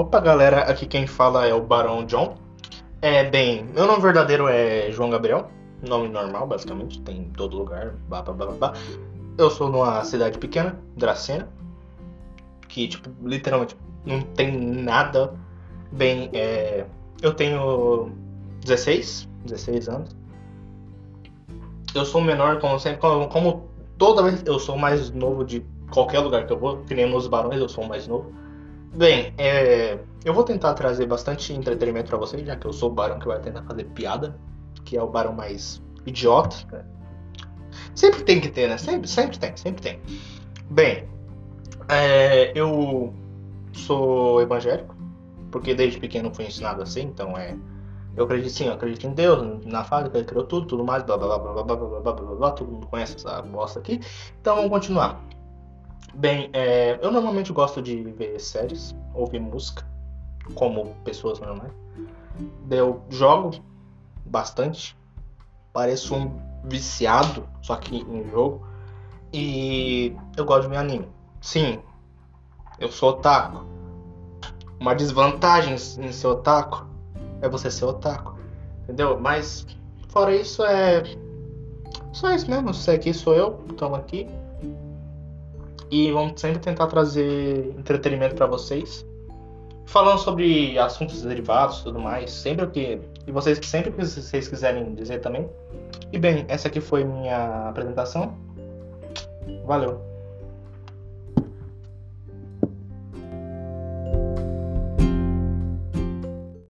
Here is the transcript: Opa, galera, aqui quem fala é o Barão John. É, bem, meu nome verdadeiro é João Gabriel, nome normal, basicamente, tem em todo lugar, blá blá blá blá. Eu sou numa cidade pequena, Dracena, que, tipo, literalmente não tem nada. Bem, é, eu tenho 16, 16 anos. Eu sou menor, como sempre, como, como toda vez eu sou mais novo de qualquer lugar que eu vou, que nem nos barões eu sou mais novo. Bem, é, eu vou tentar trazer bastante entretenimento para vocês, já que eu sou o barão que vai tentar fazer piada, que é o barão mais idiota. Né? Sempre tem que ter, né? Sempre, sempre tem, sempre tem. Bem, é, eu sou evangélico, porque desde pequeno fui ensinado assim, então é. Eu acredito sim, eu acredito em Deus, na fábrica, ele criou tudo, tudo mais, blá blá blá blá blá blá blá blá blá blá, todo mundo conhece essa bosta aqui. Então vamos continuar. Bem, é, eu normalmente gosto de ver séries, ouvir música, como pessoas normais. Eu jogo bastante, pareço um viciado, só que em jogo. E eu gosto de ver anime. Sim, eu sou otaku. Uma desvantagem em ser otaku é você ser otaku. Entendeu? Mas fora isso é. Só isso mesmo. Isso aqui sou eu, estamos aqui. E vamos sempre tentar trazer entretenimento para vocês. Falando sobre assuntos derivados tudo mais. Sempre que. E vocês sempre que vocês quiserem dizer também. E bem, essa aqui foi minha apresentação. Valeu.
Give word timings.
Opa, 0.00 0.18
galera, 0.18 0.62
aqui 0.62 0.86
quem 0.86 1.06
fala 1.06 1.46
é 1.46 1.52
o 1.52 1.60
Barão 1.60 2.06
John. 2.06 2.38
É, 3.02 3.22
bem, 3.22 3.66
meu 3.66 3.86
nome 3.86 4.00
verdadeiro 4.00 4.48
é 4.48 4.90
João 4.90 5.10
Gabriel, 5.10 5.50
nome 5.86 6.08
normal, 6.08 6.46
basicamente, 6.46 7.02
tem 7.02 7.18
em 7.18 7.30
todo 7.32 7.58
lugar, 7.58 7.92
blá 8.08 8.22
blá 8.22 8.32
blá 8.32 8.46
blá. 8.46 8.72
Eu 9.36 9.50
sou 9.50 9.68
numa 9.68 10.02
cidade 10.02 10.38
pequena, 10.38 10.80
Dracena, 10.96 11.50
que, 12.66 12.88
tipo, 12.88 13.10
literalmente 13.22 13.76
não 14.06 14.22
tem 14.22 14.50
nada. 14.58 15.34
Bem, 15.92 16.30
é, 16.32 16.86
eu 17.20 17.34
tenho 17.34 18.10
16, 18.64 19.28
16 19.44 19.88
anos. 19.90 20.16
Eu 21.94 22.06
sou 22.06 22.22
menor, 22.22 22.58
como 22.58 22.80
sempre, 22.80 23.00
como, 23.00 23.28
como 23.28 23.68
toda 23.98 24.22
vez 24.22 24.42
eu 24.46 24.58
sou 24.58 24.78
mais 24.78 25.10
novo 25.10 25.44
de 25.44 25.62
qualquer 25.90 26.20
lugar 26.20 26.46
que 26.46 26.52
eu 26.54 26.58
vou, 26.58 26.78
que 26.84 26.94
nem 26.94 27.06
nos 27.06 27.26
barões 27.26 27.60
eu 27.60 27.68
sou 27.68 27.84
mais 27.86 28.08
novo. 28.08 28.32
Bem, 28.92 29.32
é, 29.38 29.98
eu 30.24 30.34
vou 30.34 30.42
tentar 30.42 30.74
trazer 30.74 31.06
bastante 31.06 31.52
entretenimento 31.52 32.08
para 32.08 32.18
vocês, 32.18 32.44
já 32.44 32.56
que 32.56 32.66
eu 32.66 32.72
sou 32.72 32.90
o 32.90 32.94
barão 32.94 33.18
que 33.18 33.26
vai 33.26 33.40
tentar 33.40 33.62
fazer 33.62 33.84
piada, 33.84 34.36
que 34.84 34.96
é 34.96 35.02
o 35.02 35.06
barão 35.06 35.32
mais 35.32 35.80
idiota. 36.04 36.56
Né? 36.72 36.84
Sempre 37.94 38.24
tem 38.24 38.40
que 38.40 38.48
ter, 38.48 38.68
né? 38.68 38.76
Sempre, 38.76 39.08
sempre 39.08 39.38
tem, 39.38 39.56
sempre 39.56 39.82
tem. 39.82 40.00
Bem, 40.70 41.08
é, 41.88 42.52
eu 42.58 43.14
sou 43.72 44.42
evangélico, 44.42 44.96
porque 45.52 45.72
desde 45.72 46.00
pequeno 46.00 46.34
fui 46.34 46.46
ensinado 46.46 46.82
assim, 46.82 47.02
então 47.02 47.36
é. 47.36 47.56
Eu 48.16 48.24
acredito 48.24 48.50
sim, 48.50 48.66
eu 48.66 48.72
acredito 48.72 49.06
em 49.06 49.14
Deus, 49.14 49.64
na 49.64 49.84
fábrica, 49.84 50.18
ele 50.18 50.26
criou 50.26 50.44
tudo, 50.44 50.66
tudo 50.66 50.84
mais, 50.84 51.04
blá 51.04 51.16
blá 51.16 51.38
blá 51.38 51.52
blá 51.52 51.62
blá 51.62 51.76
blá 51.76 51.76
blá 51.76 52.00
blá 52.00 52.12
blá 52.12 52.34
blá, 52.34 52.50
todo 52.50 52.72
mundo 52.72 52.88
conhece 52.88 53.14
essa 53.14 53.40
bosta 53.42 53.78
aqui. 53.78 54.00
Então 54.40 54.56
vamos 54.56 54.70
continuar. 54.70 55.24
Bem, 56.14 56.50
é, 56.52 56.98
eu 57.00 57.10
normalmente 57.12 57.52
gosto 57.52 57.80
de 57.80 58.02
ver 58.02 58.38
séries, 58.40 58.94
ouvir 59.14 59.40
música, 59.40 59.86
como 60.54 60.94
pessoas 61.04 61.38
normais. 61.38 61.72
Eu 62.70 63.02
jogo 63.08 63.52
bastante, 64.24 64.96
pareço 65.72 66.14
um 66.14 66.40
viciado, 66.64 67.48
só 67.62 67.76
que 67.76 67.96
em 67.96 68.28
jogo. 68.30 68.66
E 69.32 70.16
eu 70.36 70.44
gosto 70.44 70.62
de 70.62 70.68
ver 70.68 70.78
anime. 70.78 71.08
Sim, 71.40 71.80
eu 72.78 72.90
sou 72.90 73.10
otaku. 73.10 73.64
Uma 74.80 74.94
desvantagem 74.94 75.74
em 75.74 76.12
ser 76.12 76.26
otaku 76.26 76.86
é 77.40 77.48
você 77.48 77.70
ser 77.70 77.84
otaku. 77.84 78.34
Entendeu? 78.82 79.18
Mas 79.20 79.66
fora 80.08 80.34
isso 80.34 80.64
é. 80.64 81.02
Só 82.12 82.34
isso 82.34 82.50
mesmo. 82.50 82.70
Isso 82.70 82.90
aqui 82.90 83.14
sou 83.14 83.34
eu, 83.34 83.60
estamos 83.70 83.98
aqui. 83.98 84.26
E 85.90 86.12
vamos 86.12 86.40
sempre 86.40 86.60
tentar 86.60 86.86
trazer 86.86 87.74
entretenimento 87.76 88.34
para 88.34 88.46
vocês. 88.46 89.06
Falando 89.86 90.18
sobre 90.18 90.78
assuntos 90.78 91.22
derivados 91.22 91.82
tudo 91.82 91.98
mais. 91.98 92.30
Sempre 92.30 92.66
que. 92.68 93.00
E 93.26 93.32
vocês 93.32 93.58
sempre 93.64 93.90
que 93.90 94.04
vocês 94.04 94.48
quiserem 94.48 94.94
dizer 94.94 95.20
também. 95.20 95.48
E 96.12 96.18
bem, 96.18 96.44
essa 96.48 96.68
aqui 96.68 96.80
foi 96.80 97.04
minha 97.04 97.68
apresentação. 97.68 98.36
Valeu. 99.64 100.09